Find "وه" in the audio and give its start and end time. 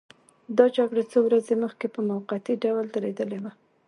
3.43-3.51